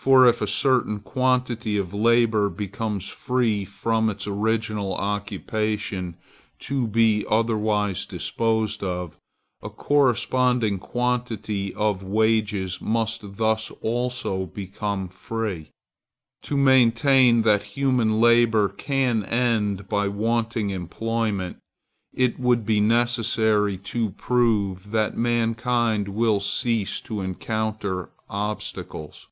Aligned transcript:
For 0.00 0.26
if 0.26 0.40
a 0.40 0.46
certain 0.46 1.00
quantity 1.00 1.76
of 1.76 1.92
labor 1.92 2.48
becomes 2.48 3.06
free 3.06 3.66
from 3.66 4.08
its 4.08 4.26
original 4.26 4.94
occupation, 4.94 6.16
to 6.60 6.86
be 6.86 7.26
otherwise 7.28 8.06
disposed 8.06 8.82
of, 8.82 9.18
a 9.62 9.68
corresponding 9.68 10.78
quantity 10.78 11.74
of 11.74 12.02
wages 12.02 12.80
must 12.80 13.36
thus 13.36 13.70
also 13.82 14.46
become 14.46 15.10
free. 15.10 15.68
To 16.44 16.56
maintain 16.56 17.42
that 17.42 17.64
human 17.74 18.22
labor 18.22 18.70
can 18.70 19.22
end 19.26 19.86
by 19.86 20.08
wanting 20.08 20.70
employment, 20.70 21.58
it 22.14 22.40
would 22.40 22.64
be 22.64 22.80
necessary 22.80 23.76
to 23.92 24.08
prove 24.12 24.92
that 24.92 25.18
mankind 25.18 26.08
will 26.08 26.40
cease 26.40 27.02
to 27.02 27.20
encounter 27.20 28.08
obstacles. 28.30 29.26